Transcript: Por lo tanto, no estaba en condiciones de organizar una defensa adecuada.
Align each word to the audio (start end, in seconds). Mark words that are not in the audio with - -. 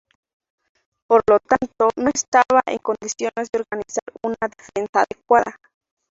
Por 1.05 1.21
lo 1.29 1.37
tanto, 1.39 1.89
no 1.95 2.09
estaba 2.11 2.63
en 2.65 2.79
condiciones 2.79 3.51
de 3.53 3.59
organizar 3.59 4.03
una 4.23 4.35
defensa 4.49 5.03
adecuada. 5.03 5.55